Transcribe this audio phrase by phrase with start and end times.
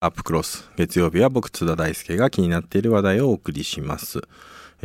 [0.00, 0.68] アップクロス。
[0.76, 4.22] 月曜日は僕津田大輔が気になっている話題をお送りします。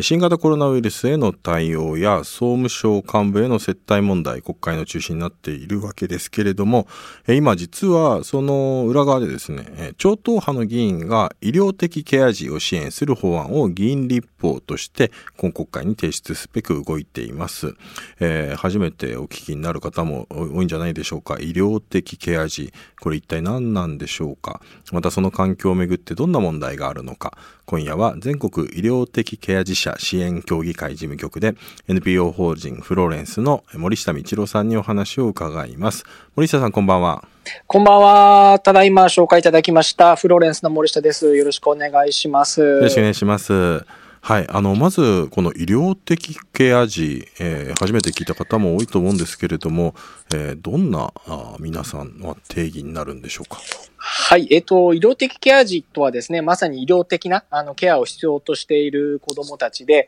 [0.01, 6.87] 新型コロナウイルスへの対応や総務省幹部への接待問題国会の中心になっているわけですけれども
[7.27, 17.75] 今実はその裏側でですね超党派の議員が医療的ケア児を支援する法案を議員立法として今国会に提出すべく動いています、
[18.19, 21.37] えー、初めてお聞きになる方も多いんじゃないでしょうか。
[21.39, 24.61] 医療的ケア児これ一体何なんでしょうか。
[24.91, 27.37] またその環境をめぐってどんな問題があるのか。
[27.65, 31.55] 今夜は全国医療的ケア児者支援協議会事務局で
[31.87, 36.03] NPO 法人フローレンスの森下道郎さんにお話を伺います。
[36.35, 37.27] 森下さんこんばんは。
[37.67, 38.59] こんばんは。
[38.59, 41.35] ただいま紹介いただきましたフローレンスの森下です。
[41.35, 42.61] よろしくお願いします。
[42.61, 43.85] よろしくお願いします。
[44.23, 49.95] はい、あのまずこの医療的ケア児、えー、初めて聞いた方も多いと思うんですけれども、
[50.33, 53.59] えー、どんなあ皆さんの定義になるんでしょうか？
[53.97, 60.07] はい、えっ、と、医療的ケア児とはですね、まさに医療的なあのケアを必要としている子供たちで、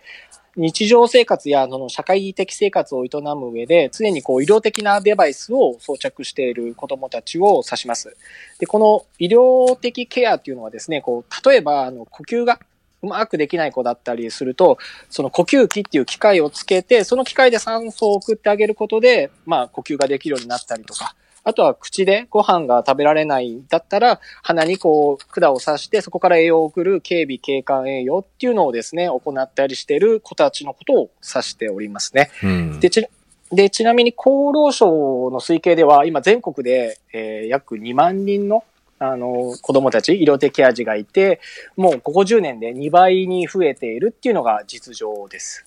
[0.55, 8.15] 日常生活やその社会的生活を営む上で、常にこう医療的なデバイスを装着している子供たちを指します。
[8.59, 12.59] で、この医療的ケアっていうのはですね、こう、例えば、あの、呼吸が
[13.03, 14.77] うまくできない子だったりすると、
[15.09, 32.31] その呼吸器っていう機械をつけて、その機械で酸素を送ってあげることで、まあ呼吸ができるようになったりとか、あとは口でご飯が食べられないだったら、鼻にこう管を刺して、そこから栄養を送る警備警官栄養っていうのをですね、行ったりしている子たちのことを指しておりますね。
[32.41, 33.05] うん、でち
[33.51, 38.63] で、ちなみに厚労省の推計では、今全国で、えー、約2万人の
[39.03, 41.39] あの、子供たち、医療的ケア児がいて、
[41.75, 45.65] もうここ10年で2倍に増えているっていうのが実情です。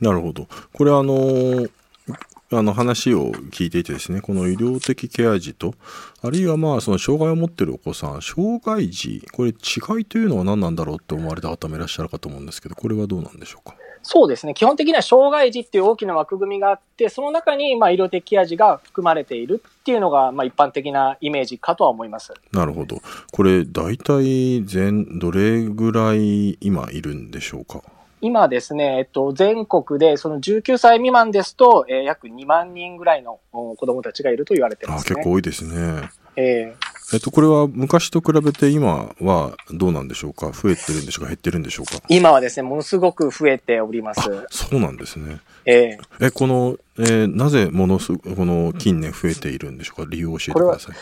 [0.00, 0.46] なるほど。
[0.72, 1.66] これあの
[2.50, 5.74] あの話を聞いていてですね、この医療的ケア児と、
[6.22, 13.76] あるいはまあその障害を持っているお子さん、障害児、これ違いというのは何なんだろうって思われた方もいらっしゃるかと思うんですけど、これはどうなんでしょうか？
[14.10, 14.54] そうですね。
[14.54, 22.32] 基本的には障害児っていう大きな枠組みがあって、その中にまあ医療的ケア児が含まれているっていうのがまあ一般的なイメージかとは思います。
[22.50, 23.02] なるほど。
[23.30, 27.82] これ大体全、どれぐらい今いるんでしょうか？
[28.22, 36.08] 今ですね、えっと、全国でその19歳未満ですと、えー、約2万人ぐらいの子供たちがいると言われてます、ね、あ結構多いですね。
[36.34, 40.52] えーえっと、これは昔と比べて今はどうなんでしょうか？
[40.52, 41.28] 増えてるんでしょうか？
[41.28, 42.02] 減ってるんでしょうか？
[42.08, 44.20] 今はですね、ものすごく増えております。
[44.50, 45.40] そうなんですね。
[45.64, 50.08] えー、え、この、えー、なぜものす、この近年増えているんでしょうか？
[50.10, 50.96] 理由を教えてください。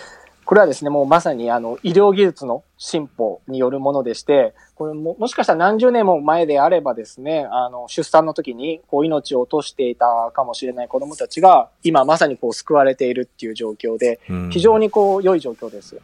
[0.46, 14.20] これはですね、もうまさにあの医療技術の進歩によるものでして、これももしかしたら何十年も前であればですね、あの出産の時にこう命を落としていたかもしれない子供たちが今まさにこう救われているっていう状況で、
[14.50, 16.00] 非常にこう良い状況です。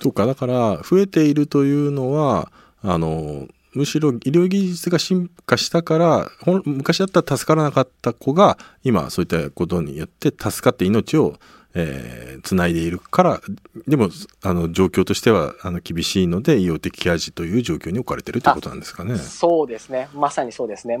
[0.00, 6.28] そうか、だから増えているというのは、あの、むしろ医療技術が進化したから
[6.64, 11.34] 昔だったら助からなかった子が今そういったことによって助かって命を
[11.76, 13.40] えー、つないでいるから
[13.88, 14.08] でも
[14.42, 19.16] あの状況としてはあの厳しいので医療的ケア児という状況に置かれてるということなんですかね。
[19.18, 20.98] そうですねまさにそうですね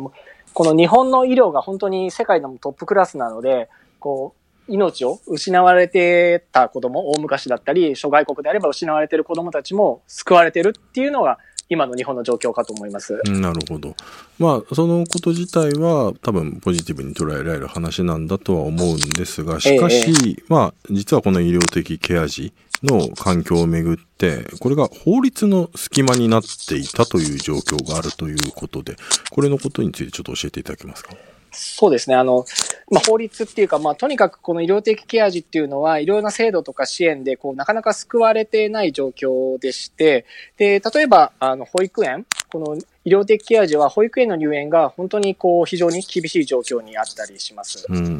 [0.52, 3.68] この日本の医療が本当に世界のトップクラスなので
[4.00, 11.38] こう命を失われてた子供大昔だったり諸外国であれば失われてる子供たちも救われてるっていうのが
[11.68, 13.20] 今の日本の状況かと思います。
[13.24, 13.94] なるほど。
[14.38, 28.96] まあ、そのこと自体は多分ポジティブに捉えられる話なんだとは思うんですが、しかし、ええ、まあ、実はこの医療的ケア児の環境をめぐって、これが法律の隙間になっていたという状況があるということで、
[29.30, 31.14] これのことについてちょっと教えていただけますか？
[31.54, 32.16] そうですね。
[32.16, 32.44] あの、
[32.90, 40.26] まあ、法律っていうか、まあ、とにかくこの医療的ケア児っていうのは、いろんな制度とか支援で、こう、なかなか救われてない状況でして、
[40.56, 47.86] で、例えば、あの、保育園、この医療的ケア児は保育園の入園が本当にこう、非常に厳しい状況にあったりします。
[47.88, 48.18] うん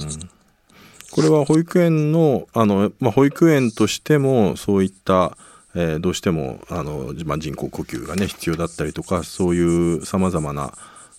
[1.15, 5.39] これは保育園の、あの、まあ、保育園としても、そういった、
[5.77, 10.73] えー、どうしても、あの、まあ、人工呼吸がね、必要だったりとか、そういう様々な、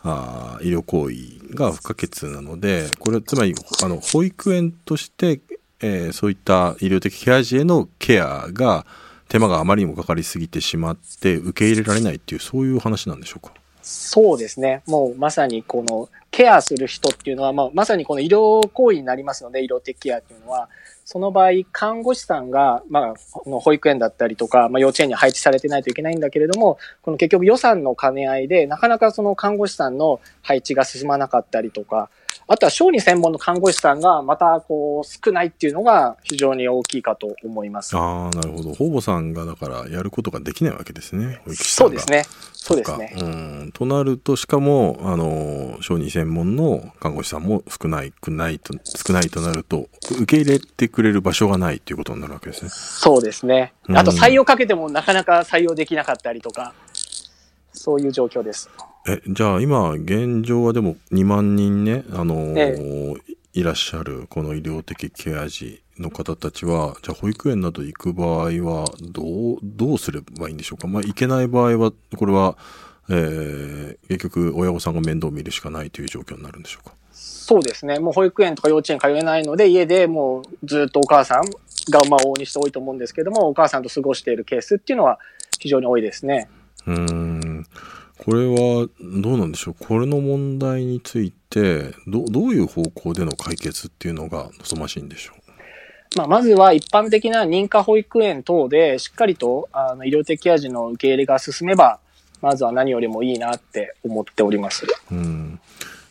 [0.07, 1.15] あ医療行為
[1.55, 5.39] が不可欠なのでこれはつまりあの保育園として、
[5.81, 8.85] えー、そういった医療的ケア児へのケアが
[9.27, 13.53] 手間があまりにもかかりすぎてしまって受け入れられないっていうそういう話なんでしょうか？
[13.85, 14.81] そうですね。
[14.87, 20.69] もうまさにこのケアする人っていうのは、まあ、まさにこの医療行為になりますので、医療的ケアっていうのは、
[21.05, 23.13] その場合、看護師さんが、まあ、
[23.59, 32.09] 保育園だったりとか、まあ、幼稚園に配置されてないといけないんだけれども、この結局予算の兼ね合いで、なかなかその看護師さんの配置が進まなかったりとか、
[32.47, 37.97] あとは小児専門の看護師さんがまたこう少ないっていうのが非常に大きいかと思います。
[37.97, 38.73] ああ、なるほど。
[38.73, 41.41] 保母さんがだからやることができないわけですね。
[41.45, 42.27] 保育士さんがそうです。
[42.29, 42.45] ね。
[42.53, 43.13] そうですね。
[43.15, 43.71] うん。
[43.73, 52.69] となると、しかも、あの、小児専門の看護師さんも少ない、くないと、少ないとなると、受け入れてくれる場所がないっていうことになるわけですね。
[52.71, 53.73] そうですね。
[53.87, 56.73] うんあと採用かけてもなかなか採用できなかったりとか、
[57.71, 58.69] そういう状況です。
[59.07, 63.21] え、じゃあ今、現状はでも2万人ね、あのー
[63.53, 70.87] いらっしゃる、この医療的ケア児の方たちは、じゃあ保育園など行く場合は、どう、どうすればいいんでしょうか？
[70.87, 72.57] まあ、行けない場合は、これは、
[73.09, 76.95] えー、結局、親御さんが面倒を見るしかないという状況になるんでしょうか？
[77.13, 77.99] そうですね。
[77.99, 81.43] もう保育園とか幼稚園通えないので、家でもうずっとお母さん
[81.89, 85.19] がまあ往々にして多いと思うんですけども、お母さんと過ごしているケースっていうのは
[85.59, 86.49] 非常に多いですね。
[86.87, 87.65] うーん。
[88.17, 89.75] これは、どうなんでしょう？
[89.77, 96.17] これの問題について、ど、どういう方向での解決っていうのが望ましいんでしょう？
[96.17, 101.99] まあ、まずは一般的な認可保育園等でしっかりとあの医療的ケア児の受け入れが進めば、
[102.41, 104.85] まずは何よりもいいなって思っております。
[105.11, 105.59] うん。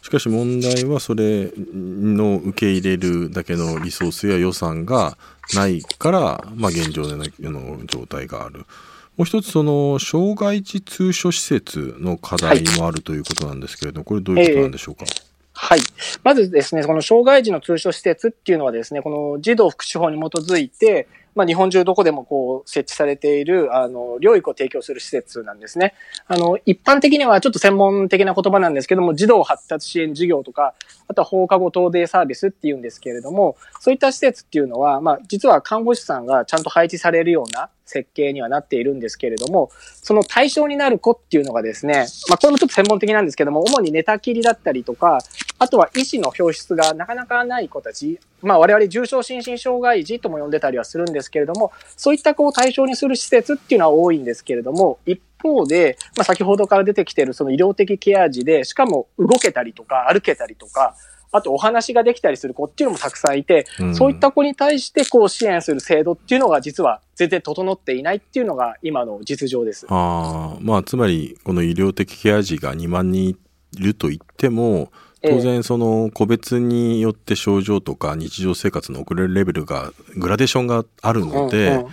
[0.02, 5.16] しかし問題はそれの受け入れるだけのリソースや予算が
[5.54, 8.66] ないから、まあ現状での状態がある。
[9.16, 15.04] もう一つその、障害児通所施設の課題もあるということなんですけれども、これどういうことなんでしょうか、
[15.52, 15.80] はい。
[16.24, 25.94] まずですね、この障害児の通所施設っていうのはですね、この児童福祉法に基づいて、まあ、日本中どこでもこう設置されている、あの、療育を提供する施設なんですね。
[26.26, 30.74] あの、一般的にはちょっと専門的な言葉なんですけども、児童発達支援事業とか、
[31.08, 39.70] あとは放課後等デイサービスっていうんですけれども、そういった施設っていうのは、まあ、実は看護師さんがちゃんと配置されるような設計にはなっているんですけれども、
[40.02, 45.18] その対象になる子っていうのがですね、まあ、これもちょっと専門的なんですけども、主に寝たきりだったりとか、
[45.58, 60.94] あとは医師の表出がなかなかない子たち、まあ我々重症心身障害児とも呼んでたりはするんですけれども、そういった子を対象にする施設っていうのは多いんですけれども、一方で、まあ先ほどから出てきているその医療的ケア児で、しかも動けたりとか歩けたりとか、
[61.36, 69.86] あとお話ができたりする子っていうのもたくさんいて、うんそういった子に対してこう支援する制度っていうのが実は全然整っていないっていうのが今の実情です。
[69.88, 73.36] ああ、まあ、つまり、この医療的ケア児が2万人い
[73.78, 74.92] ると言っても、
[75.26, 81.84] 当然その個別によって症状とか日常生活の遅れるレベルがグラデーションがあるので、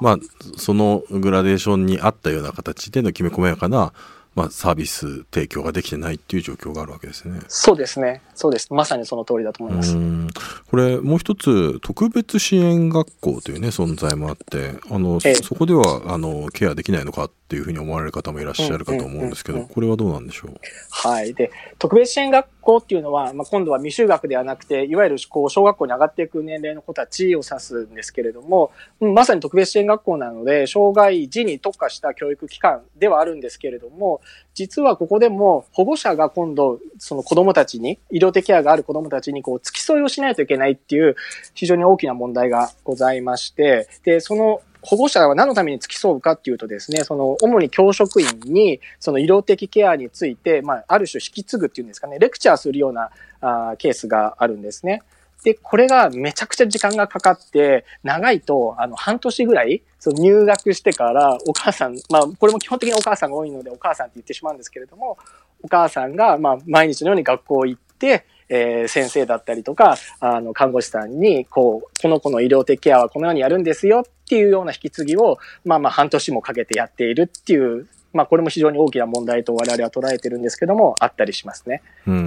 [0.00, 0.18] まあ
[0.56, 3.92] そのグラデーションに合ったような形でのきめ細やかな、
[4.34, 7.40] まあ、サービス提供ができてないっていう状況があるわけですね。
[7.48, 8.22] そうですね。
[8.34, 8.72] そうです。
[8.72, 9.94] まさにその通りだと思います。
[9.94, 10.28] うん
[10.70, 20.56] これもう一つ特別支援学校というね存在もあってあの、ええそこではあのケアできないのかっていうふうに思われる方もいらっしゃるかと思うんですけどこれはどうなんでしょう？
[20.88, 21.34] はい。
[21.34, 28.70] で、特別支援学校っていうのは、まあ、今度は未就学ではなくて、いわゆるこう小学校に上がっていく年齢の子たちを指すんですけれども、
[29.00, 34.20] まさに特別支援学校なので、障害児に特化した教育機関ではあるんですけれども、
[34.54, 41.16] 実はここでも保護者が今度、その子供たちに、医療的ケアがある子供たちにこう付き添いをしないといけないっていう
[41.54, 55.02] 非常に大きな問題がございまして、で、その保護者は何のために付き添うかっていうとですね、その主に教職員にその医療的ケアについて、まあ、ある種引き継ぐっていうんですかね、レクチャーするようなあーケースがあるんですね。
[55.44, 65.18] で、これがめちゃくちゃ時間がかかって、長いと、あの、半年ぐらい、その入学してから、お母さん、まあ、これも基本的にお母さんが多いので、お母さんって言ってしまうんですけれども、
[65.62, 68.24] お母さんが、まあ、毎日のように学校行って、
[68.54, 81.82] えー先生だったりとか、あの、看護師さんに、こう、この子の医療的ケアはこのようにやるんですよっていうような引き継ぎを、まあまあ半年もかけてやっているっていう、まあこれも非常に大きな問題と我々は捉えてるんですけども、あったりしますね。
[82.06, 82.26] うん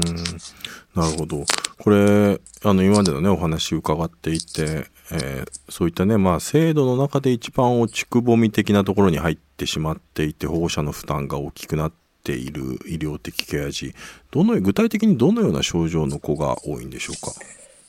[0.95, 1.43] なるほど
[1.77, 13.93] これあの今までのねお話伺っていて、えーそういったねまあ制度の中で一番落ちくぼみ的なところに入ってしまっていて保護者の負担が大きくなっている医療的ケア児
[14.31, 17.31] どの具体的にどのような症状の子が多いんでしょうか？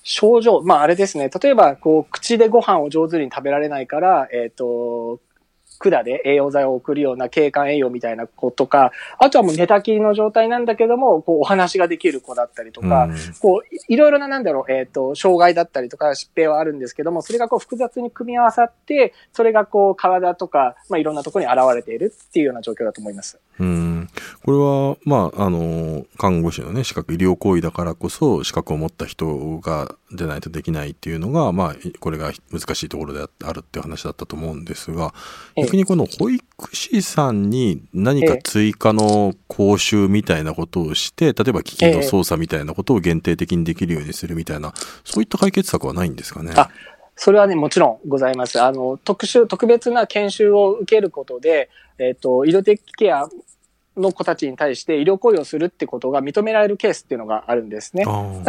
[0.02, 5.18] 症状、まああれですね、例えば、こう、口でご飯を上手に食べられないから、えっ、と、
[5.78, 13.16] 管で栄養剤を送るような経管栄養みたいな子とか、あとはもう寝たきりの状態なんだけども、こう、お話ができる子だったりとか、うん。
[13.40, 23.38] こう、いいろいろな、なんだろう、えっ、と、障害だったりとか疾病はあるんですけども、それがこう、複雑に組み合わさって、それがこう、体とか、まあ、いろんなところに現れているっていうような状況だと思います。
[23.58, 23.95] うんうん、
[24.44, 35.12] これは、まあ、あの、看護師のね、資格、医療行為だからこそ、資格を持った人が、でないとできないっていうのが、まあ、これが難しいところであるっていう話だったと思うんですが、
[35.56, 36.44] 逆にこの保育
[36.74, 44.72] 士さんに何か追加の講習みたいなことをして、例えば機器の操作みたいなことを限定的にできるようにするみたいな、
[45.04, 46.52] そういった解決策はないんですかね？
[47.16, 48.60] それはね、もちろんございます。
[48.60, 53.26] あの、特殊、特別な研修を受けることで、えっ、ー、と、医療的ケア
[53.96, 58.04] の子たちに対して医療行為をするってことが認められるケースっていうのがあるんですね。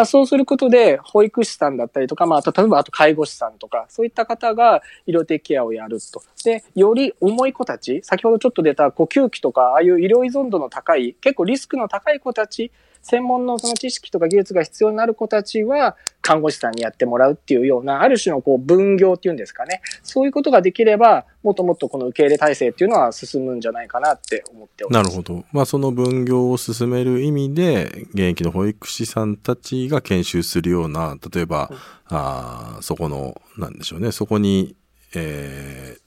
[0.05, 6.21] そうすることで、保育士さんだったりとか、まあ、例えばあと介護士さんとか、そういった方が医療的ケアをやると。
[6.43, 12.71] で、より重い子たち、先ほどちょっと出た呼吸器とか、ああいう医療依存度の高い、結構リスクの高い子たち
[13.07, 15.95] 専門のその知識とか技術が必要になる子たちは、
[16.27, 19.81] 看護師さんにやってもらうっていうような、ある種のこう分業っていうんですかね。
[20.03, 25.07] そういうことができれば、もっともっとこの受け入れ体制っていうのは進むんじゃないかなって思っております。
[25.07, 25.45] なるほど。
[25.53, 31.77] まあその分業を進める意味で、現役の保育士さんたちが研修するような、例えば、うん、
[32.09, 34.75] あそこの、なんでしょうね、そこに、
[35.15, 35.99] えー、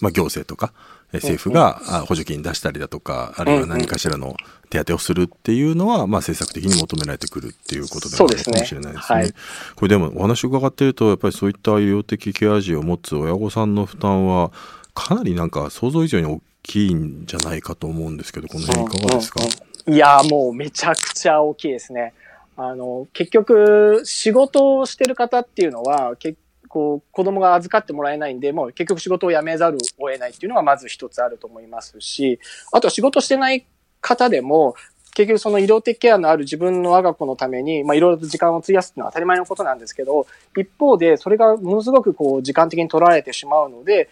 [0.00, 0.72] まあ行政とか、
[1.18, 4.36] 政府が補助金出したりだとか、あるいは何かしらの
[4.70, 9.18] 手当をするっていうのは、まあ政策的に求められてくるっていうことでもあるかもしれないですね。
[9.18, 9.32] はい、
[9.76, 14.50] これでもお話伺っていると、やっぱりそういった医療的ケア児を持つ親御さんの負担は、
[14.94, 19.40] かなりなんか想像以上に大きいんじゃないかと思うんですけど、この辺いかがですか、
[19.86, 22.14] いや、もうめちゃくちゃ大きいですね。
[22.56, 26.38] あの、結局、仕事をしてる方っていうのは、結
[26.72, 32.40] こう、子供が預かってもらえないんで、もう結局仕事を辞めざるを得ないっていうのがまず一つあると思いますし、
[32.72, 33.66] あとは仕事してない
[34.00, 34.74] 方でも、
[35.14, 40.26] 結局その医療的ケアのある自分の我が子のために、まあいろいろと時間を費やすっていうのは当たり前のことなんですけど、
[40.56, 44.08] 一方でそれがものすごくこう時間的に取られてしまうので、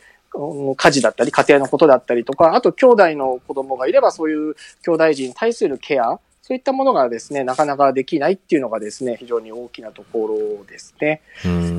[0.76, 10.26] 家事だったり、家庭のことだったりとか、あと兄弟の子供がいればそういう兄弟児に対するケア、そういったものがですね、なかなかできないっていうのがですね、非常に大きなとこ
[10.59, 11.23] ろですね。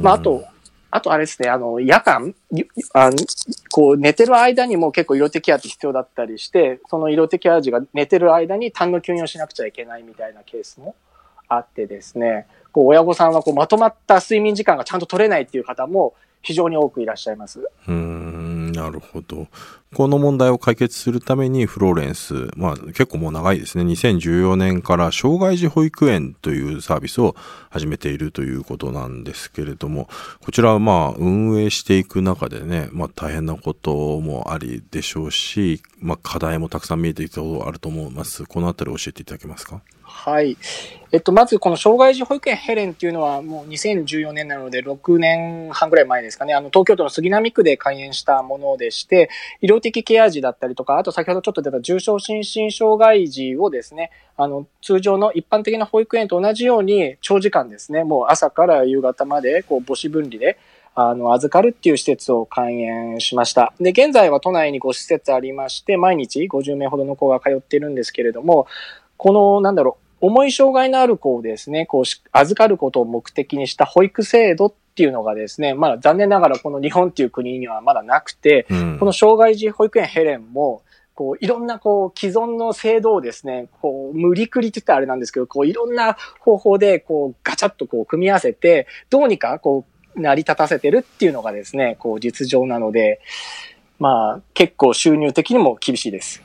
[0.02, 0.46] まああと、
[0.92, 2.36] あとあれですね、あの、夜間、
[2.94, 3.16] あの
[3.72, 10.96] こう寝てる間にも結構色的ケアって必要だったりして、その色的ケア児が寝てる間に痰の吸引をしなくちゃいけないみたいなケースも
[11.48, 17.60] あってですね、こう親御さんはこうまとまった睡眠時間がちゃんと取れないっていう方も非常に多くいらっしゃいます。
[17.60, 19.48] うーん、なるほど。
[19.94, 23.84] この問題を解決するためにフローレンス、まあ結構もう長いですね。
[23.84, 27.36] 2014年から障害児保育園というサービスを
[27.70, 30.08] 始めているということなんですけれども、
[30.40, 38.46] こちらはまあ運営していく中でね、まあ大変なこともありでしょうし、まあ課題もたくさん見えてきたことあると思います。
[38.46, 39.82] このあたり教えていただけますか？
[40.04, 40.58] はい。
[41.14, 46.54] えっと、まずこの障害児保育園ヘレンっていうのはもう2014年なので6年半ぐらい前ですかね。
[46.54, 49.30] あの、東京都の杉並区で開園したものでして、
[49.62, 60.58] 医療的ケア児だったりとか、あと先ほどちょっと出た重症心身障害児をですね、あの、通常の一般的な保育園と同じように長時間ですね、もう朝から夕方まで、こう、母子分離で、
[60.94, 63.74] あの、預かるっていう施設を開園しました。
[63.80, 68.68] で、現在は都内に5施設ありまして、毎日50名ほどの子が通っているんですけれども、
[69.18, 80.84] この、なんだろう、重い障害のある子をですね、こう、預かることを目的にした保育制度っていうのがですね、まだ残念ながらこの日本っていう国にはまだなくて、うん、この障害児保育園ヘレンも、
[81.14, 93.22] こう、いろんなこう、既存の制度をですね、こう、無理くりって言ったらあれなんですけど、こう、いろんな方法で、こう、ガチャッとこう、組み合わせて、どうにかこう、成り立たせてるっていうのがですね、こう、実情なので、
[94.00, 96.44] まあ、結構収入的にも厳しいです。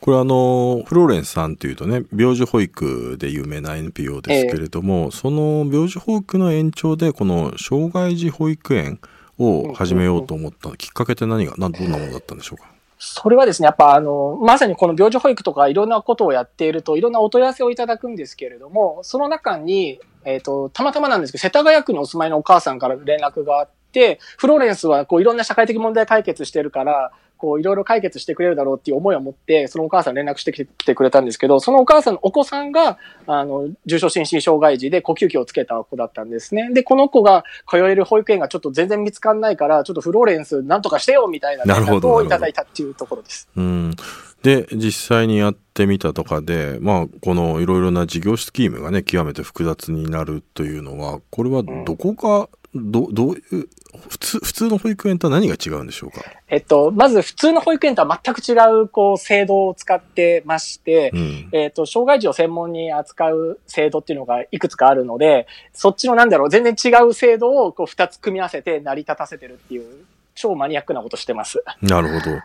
[0.00, 9.00] これあの、フローレンスさんというとね、病児保育で有名な NPO ですけれども、えー、その病児保育の延長で、この障害児保育園
[9.38, 12.76] を始めようと思ったきっかけって何が、どんなものだったんでしょうか？
[12.98, 36.70] それはですね、やっぱあの、まさにこの病児保育とかいろんなことをやっていると、いろんなお問い合わせをいただくんですけれども、その中に、えっ、ー、と、たまたまなんですけど、世田谷区にお住まいのお母さんから連絡があって、フローレンスはこういろんな社会的問題解決してるから、こう、いろいろ解決してくれるだろうっていう思いを持って、そのお母さん連絡してきてくれたんですけど、そのお母さんのお子さんが、あの、重症心身障害児で呼吸器をつけた子だったんですね。
[36.72, 43.48] で、この子が通える保育園がちょっと全然見つかんないから、ちょっとフローレンスなんとかしてよみたいな連絡をいただいたっていうところです。
[43.56, 43.94] うん。
[44.42, 53.68] で、実際にやってみたとかで、まあ、このいろいろな事業スキームがね、極めて複雑になるというのは、これはどこがど、どういう、
[54.08, 56.22] 普通、普通の保育園とは何が違うんでしょうか？
[56.48, 58.52] えっと、まず普通の保育園とは全く違
[58.82, 70.04] う、こう、制度を使ってまして、うん、えっと、障害児を専門に扱う制度っていうのがいくつかあるので、そっちのなんだろう、全然違う制度をこう、二つ組み合わせて成り立たせてるっていう、
[70.34, 71.64] 超マニアックなことしてます。
[71.80, 72.36] なるほど。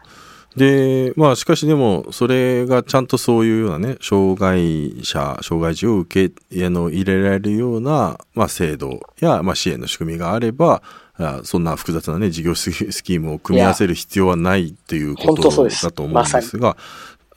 [0.55, 10.81] で、まあ、しかしでも、それがちゃんとそういうようなね、障害者、障害児を受け、あの、入れられるような、まあ、制度や、まあ、支援の仕組みがあれば、
[11.43, 12.72] そんな複雑なね、事業ス
[13.03, 16.75] キームを組み合わせる必要はないっていうことだと思うんですが、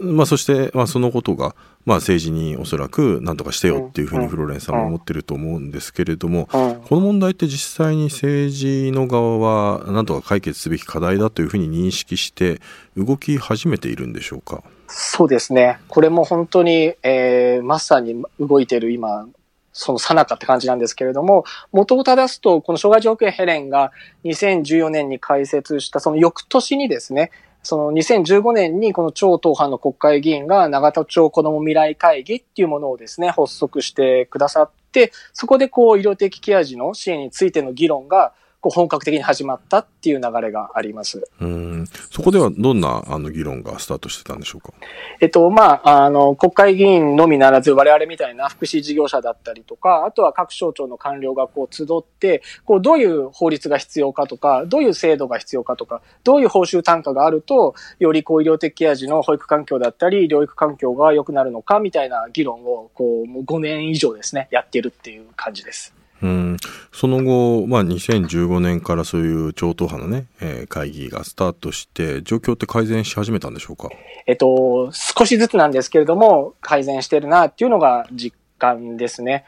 [0.00, 1.54] まあ、そして、まあ、そのことが、
[1.84, 12.60] まあ、政治におそらく何とかしてよっていうふうにフローレンさんも思ってると思うんですけれども、この問題って実際に政治の側は何とか解決すべき課題だというふうに認識して
[12.96, 14.62] 動き始めているんでしょうか？
[14.88, 15.78] そうですね。
[15.88, 19.26] これも本当に、えー、まさに動いてる今、
[19.72, 23.92] そのさなかって感じなんですけれども、元を正すと、この障害児保育園ヘレンが
[24.24, 27.30] 2014年に開設したその翌年にですね、
[27.64, 41.28] その2015年にこの超党派の国会議員が長田町子ども未来会議っていうものをですね、発足してくださって、そこでこう医療的ケア児の支援についての議論がこう本格的に始まったっていう流れがあります。
[41.38, 44.72] うんそこではどんなあの議論がスタートしてたんでしょうか？
[45.20, 65.94] えっと、まあ、あの、国会議員のみならず我々みたいな福祉事業者だったりとか、あとは各省庁の官僚がこう集って、こうどういう法律が必要かとか、どういう制度が必要かとか、どういう報酬単価があると、よりこう医療的ケア児の保育環境だったり、療育環境が良くなるのかみたいな議論を、こう、もう5年以上ですね、やっているっていう感じです。
[66.24, 66.56] うん、
[66.90, 73.90] その後、まあ、2015年からそういう超党派のね、えー、会議がスタートして、状況って改善し始めたんでしょうか？
[74.26, 79.44] えっと、少しずつなんですけれども、改善してるなっていうのが実感ですね。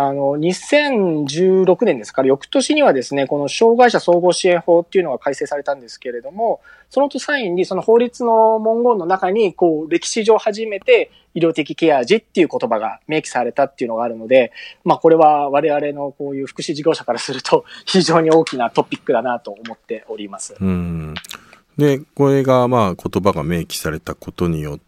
[0.00, 2.22] あの、2016年ですか？
[2.22, 14.52] ら、翌年にはですね、この障害者総合支援法っていうのが改正されたんですけれども、その際に、その法律の文言の中に、こう、歴史上初めて医療的ケア児っていう言葉が明記されたっていうのがあるので、
[14.84, 20.54] まあ、これは我々のこういう福祉事業者からすると、 非常に大きなトピックだなと思っております。
[20.60, 21.14] うん
[21.76, 24.87] で、これがまあ言葉が明記されたことによって、、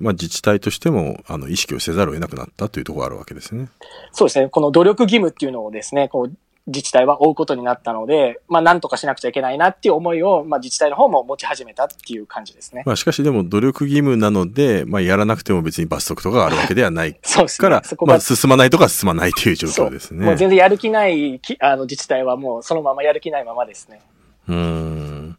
[0.00, 3.68] まあ、自治体としてもあの意識をせざるを得なくなったというところがあるわけですね。
[4.12, 4.48] そうですね。
[4.48, 6.32] この努力義務っていうのをですね、こう
[6.66, 12.82] 自治体は追うことになったので、まあ、なんとかしなくちゃいけないなっていう思いを、まあ、自治体の方も持ち始めたっていう感じですね。
[12.84, 20.26] まあ、しかしでも努力義務なので、まあ、やらなくても別に罰則とかがあるわけではないそうです、ね、から、まあ、進まないとか進まないという状況ですね。
[20.26, 24.00] もう全然やる気ないあの自治体はもうそのままやる気ないままですね。
[24.48, 25.36] うん。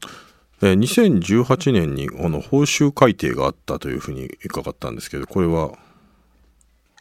[0.62, 5.72] 2018年にあの報酬改定があったというふうに伺ったんですけど、これは？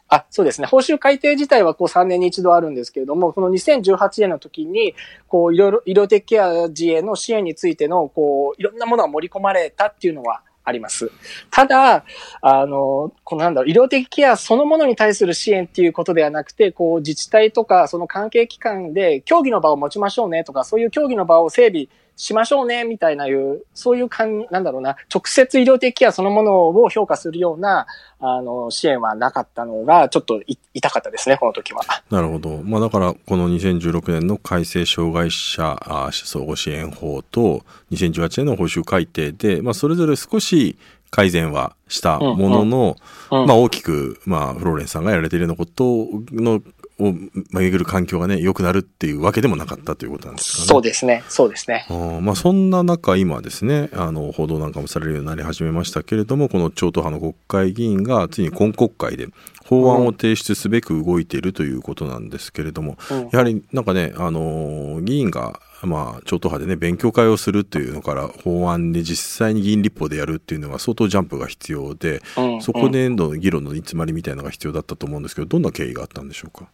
[0.09, 0.67] あ、そうですね。
[0.67, 4.93] 報酬改定自体はこう3年に一度あるんですけれども、この2018年の時に、
[5.27, 11.11] こういろいろ医療的ケア児への支援についての、こういろんなものが盛り込まれたっていうのはあります。
[11.51, 12.05] ただ、
[12.41, 27.85] あの、このなんだろう、医療的ケアそのものに対する支援っていうことではなくて、こう自治体とかその関係機関で協議の場を持ちましょうねとか、そういう協議の場を整備しましょうね、みたいないう、そういうかん、なんだろうな、直接医療的ケアそのものを評価するような、
[28.19, 30.41] あの、支援はなかったのが、ちょっと
[30.73, 31.83] 痛かったですね、この時は。
[32.09, 32.57] なるほど。
[32.63, 35.77] まあだから、この2016年の改正障害者
[36.11, 40.75] 相互支援法と、2018年の報酬改定で、まあそれぞれ少し
[41.11, 42.97] 改善はしたものの、
[43.31, 46.61] うんうん、まあ大きく、まあフローレンさんがやられているようなことの
[46.99, 47.13] を
[47.51, 50.67] 巡る環境がね、良くなるっていうわけでもなかったということなんですかね。
[50.67, 51.23] そうですね。
[51.29, 51.85] そうですね。
[51.89, 59.27] あまあ、そんな中、今ですね、あの、報道なんかもされるようになり始めましたけれども、この超党派の国会議員が、ついに今国会で
[59.65, 76.67] 法案を提出すべく動いているということなんですけれども、うん、やはりなんかね、あの、議員がまあ、超党派でね、勉強会をするっていうのから、法案で実際に議員立法でやるっていうのが相当ジャンプが必要で、うんうん、そこでの議論の煮詰まりみたいなのが必要だったと思うんですけど、どんな経緯があったんでしょうか？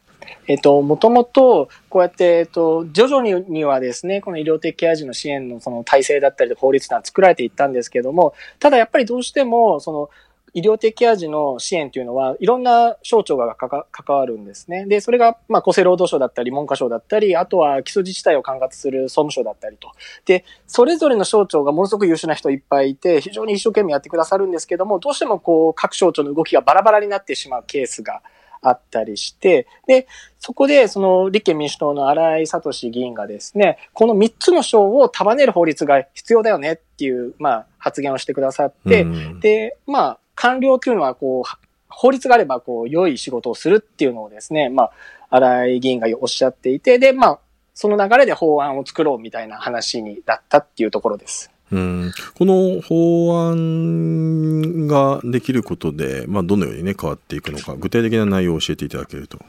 [0.47, 10.09] えっと、もともと、こうやって、えっと、徐々にはですね、この医療的ケア児の支援のその体制だったり法律が作られていったんですけども、ただやっぱりどうしても、その、
[10.53, 14.85] 医療的ケア児の支援というのは、いろんな省庁が関わるんですね。
[14.85, 19.91] で、それが、まあ、厚生労働省だったり、文科省だったり、あとは基礎自治体を管轄する総務省だったりと。
[20.25, 28.21] で、それぞれの省庁がものすごく優秀な人いっぱいいて、非常に一生懸命やってくださるんですけども、どうしてもこう、各省庁の動きがバラバラになってしまうケースが
[28.63, 30.07] あったりして、で、
[30.39, 44.91] そこで、その立憲民主党の荒井聡議員がですね、この3つの省を束ねる法律が必要だよねっていう、まあ、発言をしてくださって、うん、で、まあ、官僚っていうのは、こう、法律があれば、こう、良い仕事をするっていうのをですね、まあ、
[45.29, 47.39] 荒井議員がおっしゃっていて、で、まあ、
[47.73, 51.52] その流れで法案を作ろうみたいな話になったっていうところです。
[51.71, 59.39] うん、この法案ができることで、まあ、どのように、ね、変わっていくのか、具体的な内容を教えていただけると。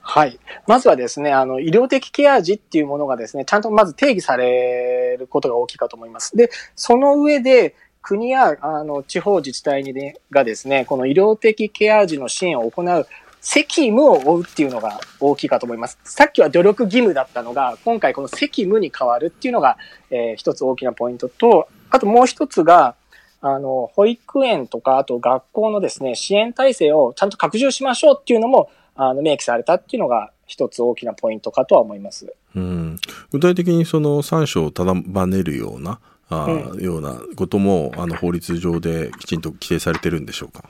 [0.00, 0.38] はい。
[0.66, 6.34] まずはですね、あの、医療的ケア児っていうものがですね、ちゃんとまず定義されることが大きいかと思います。
[6.34, 13.06] で、その上で、国やあの地方自治体に、ね、がですね、この医療的ケア児の支援を行う
[13.40, 15.98] 責務を負うっていうのが大きいかと思います。
[16.04, 19.76] さっきは努力義務だったのが、今回この責務に変わるっていうのが、
[20.10, 22.94] えー、一つ大きなポイントと、あともう一つが、
[23.40, 32.34] あの、保育園とか、あと学校のですね、支援体制をちゃんと拡充しましょうっていうのも、あの、明記されたっていうのが一つ大きなポイントかとは思います。
[32.56, 32.96] うん。
[33.30, 34.94] 具体的にその三章を束
[35.26, 40.68] ねるような、あ、うん、ようなことも、あの、法律上できちんと規定されてるんでしょうか？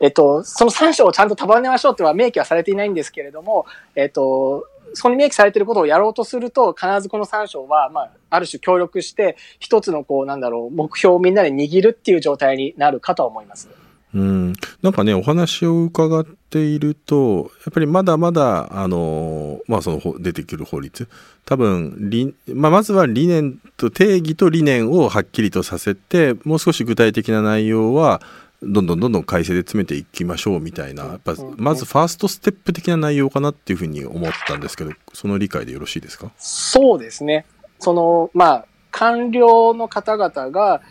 [0.00, 13.68] えっと、その3章をちゃんと束ねましょうっては明記はされていないんですけれども、えっと、そこに明記されていることをやろうとすると、必ずこの3章は、まあ、ある種協力して、一つのこう、なんだろう、目標をみんなで握るっていう状態になるかと思います。
[14.12, 21.08] うん、なんかね、お話を伺っていると、やっぱりまだまだ、あの、まあ、その出てくる法律、
[21.44, 22.10] 多分、
[22.48, 28.20] まあ、まずは理念と、定義と理念をはっきりとさせて、もう少し具体的な内容は、
[28.62, 36.30] どんどんどんどん改正で詰めていきましょうみたいな、やっぱまずファーストステップ的な内容かなっていうふうに思ったんですけど、その理解でよろしいですか？
[36.36, 37.46] そうですね。
[37.78, 40.82] その、まあ、官僚の方々が、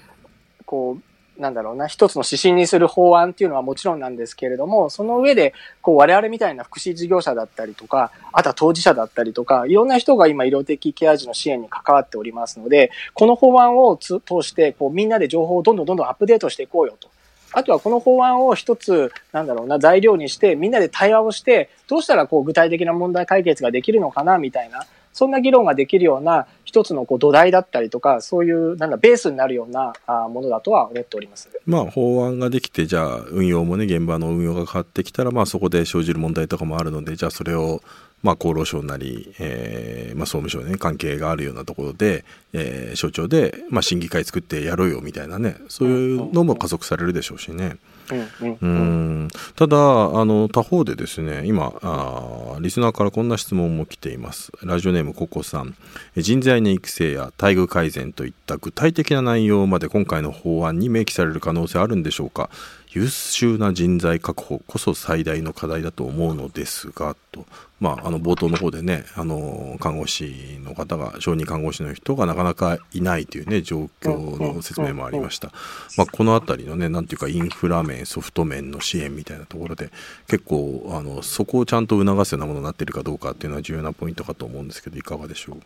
[0.65, 0.97] こ
[1.37, 17.09] う、なんだろうな、一つの指針にする法案っていうのはもちろんなんですけれども、その上で、こう、我々みたいな福祉事業者だったりとか、あとは当事者だったりとか、いろんな人が今医療的ケア児の支援に関わっておりますので、この法案を通して、こう、みんなで情報をどんどんどんどんアップデートしていこうよと。
[17.53, 29.93] あとはこの法案を一つ、なんだろうな、材料にして、みんなで対話をして、どうしたらこう具体的な問題解決ができるのかな、みたいな、そんな議論ができるような一つのこう土台だったりとか、そういうなんだベースになるような
[30.29, 31.49] ものだとは思っております。
[31.65, 37.81] まあ法案ができて、じゃあ運用もね、現場の運用が変わってきたら、まあそこで生じる問題とかもあるので、じゃあそれを
[38.23, 47.77] まあ、厚労省なり、えーまあ、総務省ね関係があるようなところで、えー、省庁で、まあ、審議会作ってやろうよみたいなねそういうのも加速されるでしょうしね。
[48.41, 54.51] うんただあの他方でですね今あリスナーからこんな質問も来ています。
[54.63, 55.75] ラジオネームココさん。
[56.17, 62.49] 人材の育成や待遇改善といった具体的な内容まで今回の法案に明記される可能性あるんでしょうか
[62.91, 67.45] 優秀な人材確保こそ最大の課題だと思うのですがと。
[67.79, 75.53] まあ、あの冒頭の方でねあの看護師の方が小児看護師の人がなかなかいないというね状況の説明もありました、
[75.97, 79.91] まあ、この辺りのねなんていうかインフラ面ソフト面の支援みたいなところで
[80.27, 85.59] 結構あのそこをちゃんと促すようなものになっているかどうかっていうのは重要なポイントかと思うんですけどいかがでしょう？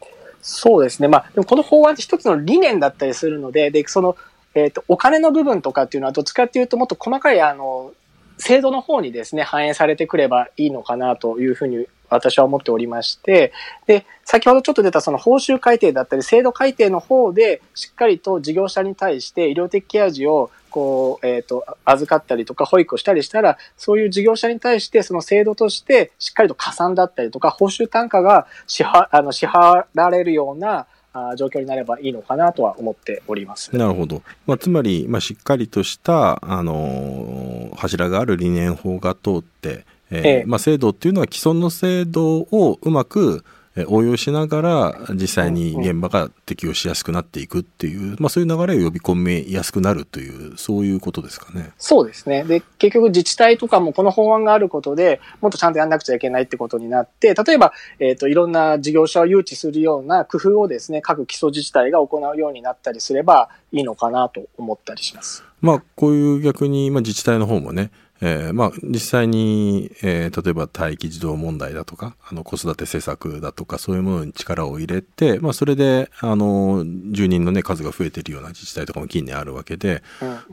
[0.43, 4.17] そうですね、まあ、でもこの法案って一つの理念だったりするのででその
[4.55, 7.93] えっ、ー、と、お金の部分とかっていうのはどっちかっていうともっと細かい、あの、
[8.37, 13.53] 制度の方にですね、反映されてくればいいのかなというふうに私は思っておりまして、
[13.85, 30.87] で、先ほどちょっと出たその報酬改定だったり、制度改定の方で、しっかりと事業者に対して医療的ケア児をこう、えっ、ー、と、預かったりとか保育をしたりしたら、そういう事業者に対してその制度としてしっかりと加算だったりとか、報酬単価が支払あの支払われるような
[31.36, 33.76] 状況になればいいのかなとは思っております。
[33.76, 34.21] なるほど。
[34.47, 43.43] まあ、つまり、まあ、しっかりとした、あのー、柱がある理念法が通って、えー、ええ、まあ、制度っていうのは既存の制度をうまく
[43.88, 51.71] 応用しながら実際に現場が適用しやすくなっていくっていう、まあ、そういう流れを呼び込みやすくなるというそういうことですかね。
[51.77, 52.43] そうですね。
[52.43, 65.43] で、結局自治体とかもこの法案があることでもっとちゃんとやんなくちゃいけないってことになって、例えば、えっ、ー、と、いろんな事業者を誘致するような工夫をですね、各基礎自治体が行うようになったりすればいいのかなと思ったりします。
[65.62, 67.89] まあ、こういう逆に、まあ、自治体の方もね、
[68.25, 80.03] えー、まあ、実際に、えー、例えば待機児童問題だとか、あの子育て施策だとか、そういうものに力を入れて、まあ、それで、あの、住人のね、数が増えているような自治体とかも近年あるわけで、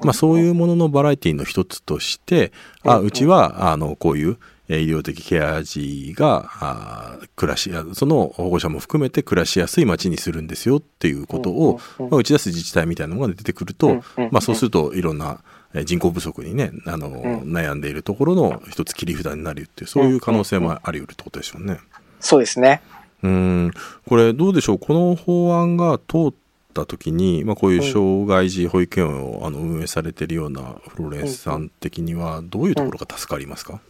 [0.03, 2.51] まあ、そういうもののバラエティの一つとして、
[2.83, 15.43] あ、うちは、あの、こういう、医療的ケア児があ暮らしやその保護者も含めて暮らしやすい街にするんですよっていうことを、まあ、打ち出す自治体みたいなのが出てくると、まあ、そうするといろんな
[15.85, 17.11] 人口不足にねあの、
[17.45, 21.79] 悩んでいるところの一つ切り札になるっていうそういう可能性もあり得るってことでしょうね。
[22.19, 22.83] そうですね。
[23.23, 23.71] うん。
[24.09, 24.79] これどうでしょう？
[24.79, 26.35] この法案が通っ
[26.75, 33.81] た時に、まあ、こういう障害児保育園をあの運営されているようなフロレンスさん的にはどういうところが助かりますか、うん。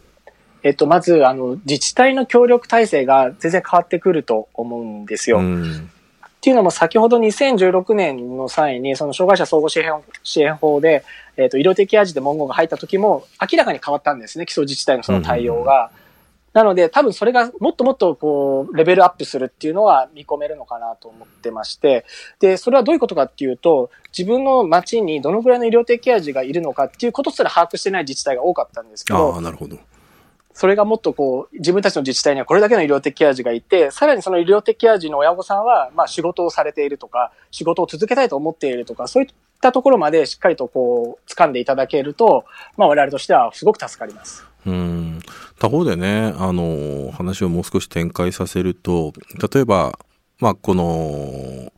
[0.63, 5.39] えっと、まず、あの、自治体の協力体制が全然変わってくると思うんですよ。
[5.39, 5.89] うん、
[6.41, 11.05] っていうのも、先ほど2016年の際に、その障害者総合支援支援法で、
[11.37, 15.91] えっと、医療的味で文言が入った時も、明らかに変わったんですね、基礎自治体のその対応が。
[16.53, 22.05] なので、多分それがもっともっとこう、レベルアップするっていうのは見込めるのかなと思ってまして、
[22.39, 29.77] で、それはどういうことかっていうと、自分の町にどのぐらいの医療的ケア児がいるのかっていうことすら把握してない自治体が多かったんですけど、ああ、なるほど。
[30.53, 39.29] それがもっとこう、自分たちの自治体にはこれだけの医療的ケア児がいて、さらにその医療的ケア児の親御さんは、まあ仕事をされているとか、仕事を続けたいと思っているとか、そういっ
[39.61, 42.45] たところまでしっかりとこう、掴んでいただけると、
[42.77, 44.45] まあ我々としてはすごく助かります。
[44.65, 45.19] うん
[45.59, 49.13] 他方でねあの話をもう少し展開させると
[49.53, 49.97] 例えば
[50.39, 51.71] まあこの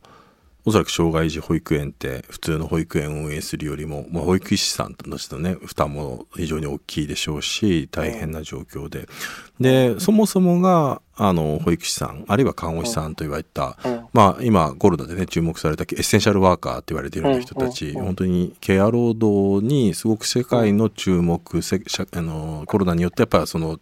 [0.66, 9.06] おそらく障害児保育園って普通の保育園を運営するよりも、まあ、保育士さんとしてのね負担も非常に大きいでしょうし大変な状況で。
[9.60, 13.78] でそもそもがあの保育士さんあるいは看護師さんと言われた、
[14.12, 23.78] まあ今コロナでね注目されたエッセンシャルワーカーって言われているような人たち、本当にケア労働にすごく世界の注目、あのコロナによってやっぱりその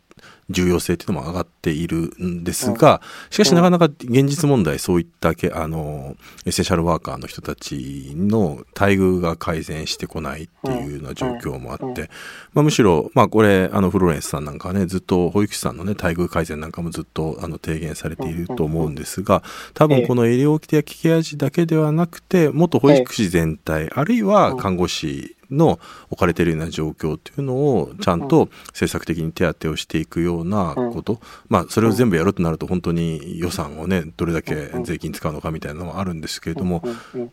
[0.50, 3.00] 重要性っていうのも上がっているんですが、
[3.30, 12.10] しかしなかなか現実問題そういったけあのエッセンシャルワーカーの人たちの待遇が改善してこないっていうような状況もあって、
[12.52, 19.42] まあ、むしろ、まあ、これあのフローレンスさんなんかはねずっと保育士さんのね待遇改善なんかもずっとあの提言されていると思うんですが
[19.74, 25.78] 多分この医療的ケア児だけではなくて元保育士全体あるいは看護師の
[26.10, 36.82] 置かれているような状況というのをちゃんと政策的に手当てをしていくようなこと、まあそれを全部やるとなると本当に予算をねどれだけ税金使うのかみたいなのもあるんですけれども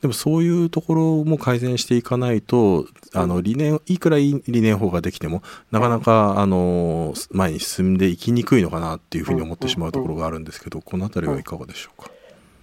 [0.01, 12.09] でもそういうところも改善していかないとあの理念いくらいい理念法ができてもなかなかあの前に進んでいきにくいのかなっていうふうに思ってしまうところがあるんですけどこの辺りはいかがでしょうか？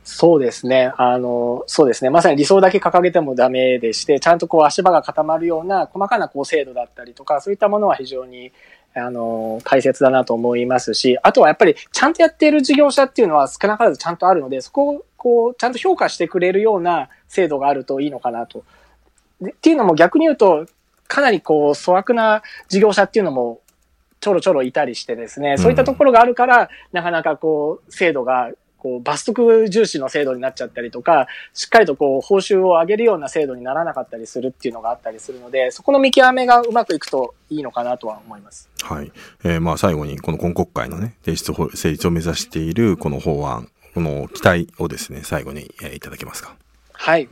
[0.08, 0.92] そうですね。
[0.98, 2.10] あの、そうですね。
[2.10, 8.52] まさに理想だけ掲げてもダメでして、ちゃんとこう足場が固まるような細かなこう制度だったりとか、そういったものは非常に、
[8.94, 18.62] あの、大切だなと思いますし、あとはやっぱりちゃんとやっている事業者っていうのは少なからずちゃんとあるので、そこをこう、ちゃんと評価してくれるような制度があるといいのかなと。
[19.44, 20.66] っていうのも逆に言うと、
[21.08, 23.60] かなりこう、粗悪な事業者っていうのも
[24.20, 38.68] ちょろちょろいたりしてですね、そういったところがあるから、なかなかこう、制度がこう、罰則重視の制度になっちゃったりとか、しっかりとこう、報酬を上げるような制度にならなかったりするっていうのがあったりするので、そこの見極めがうまくいくといいのかなとは思います。
[38.82, 39.12] はい。
[39.44, 46.54] えー、まあ最後に、この今国会のね、提出成立を目指しているこの法案、この期待をですね、最後に、えー、いただけますか。
[46.98, 47.28] はい。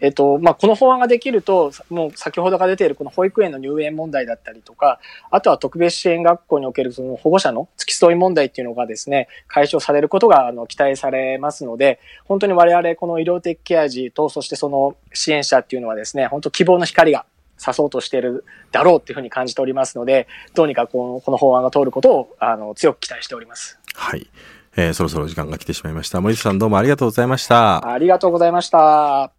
[0.00, 5.00] えっと、まあ、この法案ができると、もう先ほどが出ているこの保育園の入園問題だったりとか、
[5.30, 17.26] あとは特別支援学校におけるその保護者の付き添い問題っていうのがですね、解消されることがあの期待されますので、本当に我々この医療的ケア児と、そしてその支援者っていうのはですね、本当希望の光が
[17.60, 23.78] 刺そうとしているだろうっていうふうに感じておりますので、どうにかこのこの法案が通ることをあの強く期待しております。
[23.94, 24.30] はい。
[24.80, 26.20] えー、そろそろ時間が来てしまいました。
[26.20, 27.90] 森下さんどうもありがとうございました。
[27.90, 28.78] ありがとうございました。
[28.78, 29.32] は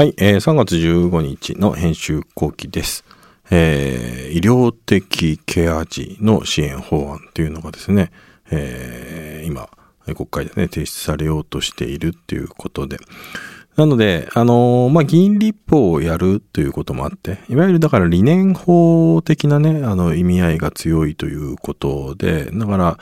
[0.00, 3.04] い、えー、3月15日の編集後期です。
[3.48, 8.10] えー、医療的ケア児の支援法案というのがですね、
[8.50, 9.68] えー、今、
[10.04, 12.96] 国会でね、提出されようとしているっていうことで、
[13.76, 22.98] なので、あのー、まあ、議員立法をやるということもあって、いわゆるだから理念法的なね、あの意味合いが強いということで、だから、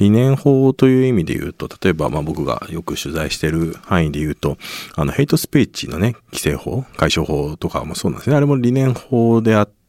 [0.00, 4.56] 理念法という意味で言うと、例えば、まあ僕がよく取材してる範囲で言うと、
[4.96, 8.36] あの、ヘイトスピーチのね、規制法、解消法とかもそうなんですね。
[8.36, 9.79] あれも理念法であって、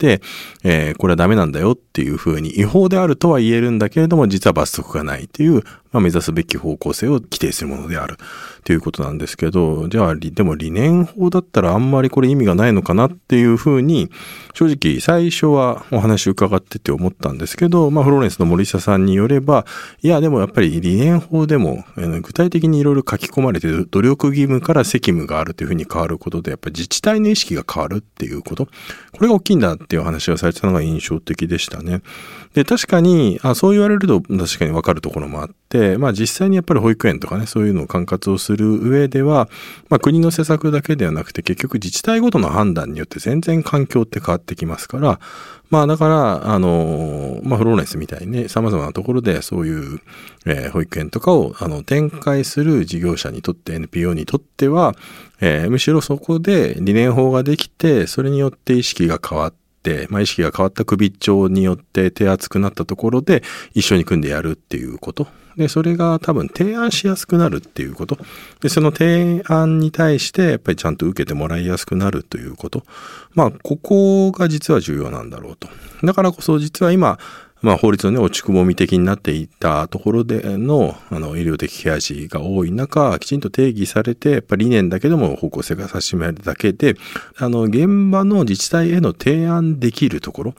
[0.63, 8.17] えー、これはダメなんだよっていうふうに、違法であるとは言えるんだけれども、実は罰則がないっていう、まあ、目指すべき方向性を規定するものである
[8.63, 14.09] ということなんですけど、じゃあ、でも理念法だったらあんまりこれ意味がないのかなっていうふうに、
[14.53, 19.65] 正直最初はお話伺ってて思ったんですけど、まあ、フローレンスの森下さんによれば、
[20.01, 21.83] いや、でもやっぱり理念法でも、
[22.21, 28.71] 具体的にいろいろ書き込まれてる努力義務から責務があるというふうに変わることで、やっぱり自治体の意識が変わるっていうこと、こ
[29.21, 32.01] れが大きいんだってていう話がされてたのが印象的でしたね。
[32.53, 39.49] で、確かに、あそう言われると確かにわかるところもあって、まあ実際にやっぱり保育園とかね、そういうのを管轄をする上では、
[39.89, 45.19] まあ国の施策だけではなくて結局自治体ごとの判断によって全然環境って変わってきますから、
[45.69, 49.99] まあだから、あの、まあフローレンスみたいにね、様々なところでそういう、
[50.45, 54.93] えー、保育園とかをあの展開する事業者にとって NPO にとっては、
[55.41, 65.27] えー、むしろそこで理念法ができて、それによって意識が変わって、まあ、意識が変わった首長によって手厚くなったところで一緒に組んでやるっていうこと。
[65.57, 68.17] で、それが多分提案しやすくなるっていうこと。
[68.61, 72.83] で、その提案に対してやっぱりちゃんと受けてもらいやすくなるということ。
[73.33, 75.67] まあ、ここが実は重要なんだろうと。
[76.03, 77.19] だからこそ実は今、
[77.61, 86.95] まあ、法律のね、落ちくぼみ的になっていたところでの、あの、医療的ケア児が多い中、きちんと定義されて、やっぱ理念だけでも方向性が指しめるだけで、
[87.37, 90.55] あの、現場の自治体への提案できるところ、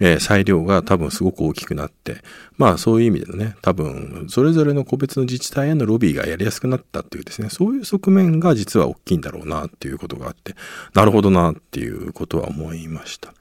[0.00, 2.18] えー、裁量が多分すごく大きくなって、
[2.56, 10.54] まあそういう意味でのね、多分それぞれの個別の自治体へのロビーがやりやすくなったっていうですね、そういう側面が実は大きいんだろうなっていうことがあって、
[10.94, 13.32] なるほどなっていうことは思いました。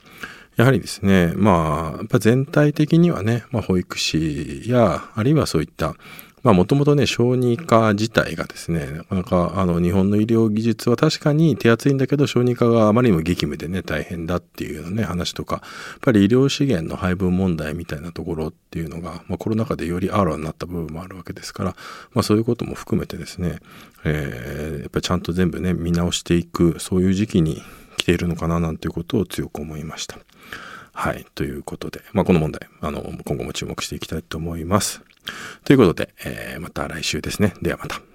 [0.56, 5.96] やはりですね、まあ、やっぱ全体的にはね、まあ、保育士や、あるいはそういった
[6.44, 21.76] まあもともとね、小児科自体がですね、なかなかあの日本の医療技術は確かに手厚いんだけど、小児科があまりにも激務でね、大変だっていうね、話とか、やっぱり医療資源の配分問題みたいなところっていうのが、まあコロナ禍でよりあらになった部分もあるわけですから、
[22.14, 23.60] まあそういうことも含めてですね、
[24.04, 27.62] えー、やっぱりちゃんと全部ね、見直していく、そういう時期に
[27.96, 30.18] 来ているのかななんていうことを強く思いました。
[30.94, 31.26] はい。
[31.36, 35.02] ということで、まあこの問題、あの、今後も注目していきたいと思います。
[35.66, 37.54] ということで、えー、また来週ですね。
[37.62, 38.13] ではまた。